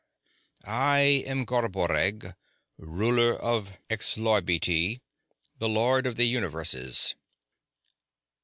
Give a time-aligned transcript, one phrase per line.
[0.65, 2.33] "I am Garboreggg,
[2.79, 4.99] ruler of Xlarbti,
[5.59, 7.13] the Lord of the Universes."